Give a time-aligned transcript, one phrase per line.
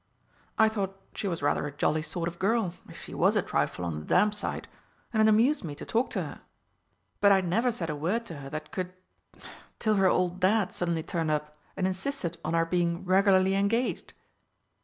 [0.57, 3.85] I thought she was rather a jolly sort of girl if she was a trifle
[3.85, 4.67] on the damp side,
[5.13, 6.41] and it amused me to talk to her,
[7.19, 8.93] but I never said a word to her that could
[9.77, 14.13] till her old Dad suddenly turned up and insisted on our being regularly engaged."